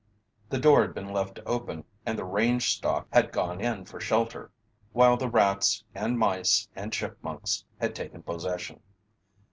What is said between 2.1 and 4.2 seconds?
the range stock had gone in for